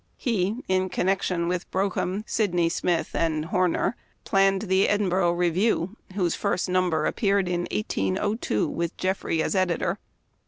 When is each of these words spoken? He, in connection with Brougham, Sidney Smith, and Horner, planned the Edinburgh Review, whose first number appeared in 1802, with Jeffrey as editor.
He, 0.17 0.63
in 0.67 0.89
connection 0.89 1.47
with 1.47 1.69
Brougham, 1.69 2.23
Sidney 2.25 2.69
Smith, 2.69 3.11
and 3.13 3.45
Horner, 3.45 3.95
planned 4.23 4.63
the 4.63 4.89
Edinburgh 4.89 5.33
Review, 5.33 5.95
whose 6.15 6.33
first 6.33 6.67
number 6.67 7.05
appeared 7.05 7.47
in 7.47 7.67
1802, 7.71 8.67
with 8.67 8.97
Jeffrey 8.97 9.43
as 9.43 9.53
editor. 9.53 9.99